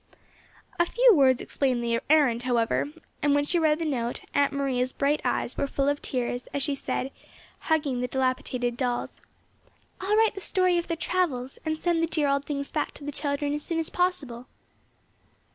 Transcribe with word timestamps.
A 0.79 0.85
few 0.87 1.13
words 1.13 1.41
explained 1.41 1.83
the 1.83 1.99
errand, 2.09 2.41
however, 2.41 2.89
and 3.21 3.35
when 3.35 3.43
she 3.43 3.59
read 3.59 3.77
the 3.77 3.85
note 3.85 4.21
Aunt 4.33 4.51
Maria's 4.51 4.93
bright 4.93 5.21
eyes 5.23 5.55
were 5.55 5.67
full 5.67 5.87
of 5.87 6.01
tears 6.01 6.47
as 6.55 6.63
she 6.63 6.73
said, 6.73 7.11
hugging 7.59 8.01
the 8.01 8.07
dilapidated 8.07 8.77
dolls: 8.77 9.21
"I'll 9.99 10.17
write 10.17 10.33
the 10.33 10.41
story 10.41 10.79
of 10.79 10.87
their 10.87 10.97
travels, 10.97 11.59
and 11.65 11.77
send 11.77 12.01
the 12.01 12.07
dear 12.07 12.29
old 12.29 12.45
things 12.45 12.71
back 12.71 12.93
to 12.93 13.03
the 13.03 13.11
children 13.11 13.53
as 13.53 13.61
soon 13.63 13.77
as 13.77 13.91
possible." 13.91 14.47